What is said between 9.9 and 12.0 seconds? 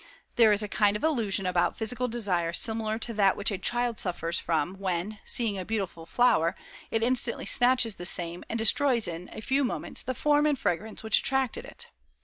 the form and fragrance which attracted it.